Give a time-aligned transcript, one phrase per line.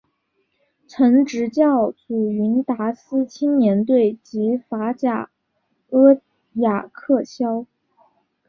[0.87, 5.29] 曾执教祖云达斯青年队及法甲
[5.91, 6.17] 阿
[6.53, 7.67] 雅克肖。